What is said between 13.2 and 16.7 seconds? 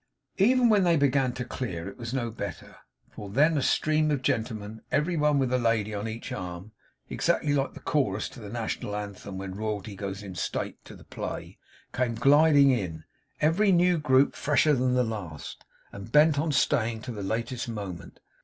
every new group fresher than the last, and bent on